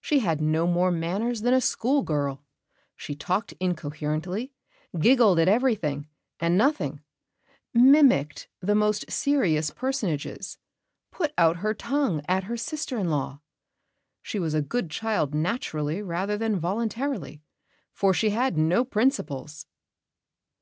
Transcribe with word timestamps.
She 0.00 0.20
had 0.20 0.40
no 0.40 0.66
more 0.66 0.90
manners 0.90 1.42
than 1.42 1.52
a 1.52 1.60
schoolgirl 1.60 2.42
she 2.96 3.14
talked 3.14 3.52
incoherently, 3.60 4.54
giggled 4.98 5.38
at 5.38 5.48
everything 5.48 6.08
and 6.40 6.56
nothing, 6.56 7.02
mimicked 7.74 8.48
the 8.60 8.74
most 8.74 9.10
serious 9.10 9.70
personages, 9.70 10.56
put 11.10 11.34
out 11.36 11.58
her 11.58 11.74
tongue 11.74 12.22
at 12.26 12.44
her 12.44 12.56
sister 12.56 12.96
in 12.96 13.10
law.... 13.10 13.42
She 14.22 14.38
was 14.38 14.54
a 14.54 14.62
good 14.62 14.88
child 14.88 15.34
naturally 15.34 16.00
rather 16.00 16.38
than 16.38 16.58
voluntarily, 16.58 17.42
for 17.92 18.14
she 18.14 18.30
had 18.30 18.56
no 18.56 18.82
principles." 18.82 19.66